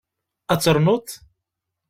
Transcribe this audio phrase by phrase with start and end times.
[0.51, 1.07] Ad ternuḍ?